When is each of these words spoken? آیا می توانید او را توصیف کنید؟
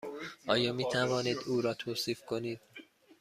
آیا 0.47 0.73
می 0.73 0.85
توانید 0.91 1.37
او 1.47 1.61
را 1.61 1.73
توصیف 1.73 2.25
کنید؟ 2.25 2.59